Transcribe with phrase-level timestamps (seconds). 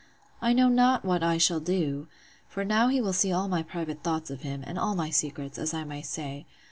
[0.41, 2.07] I know not what I shall do!
[2.47, 5.59] For now he will see all my private thoughts of him, and all my secrets,
[5.59, 6.47] as I may say.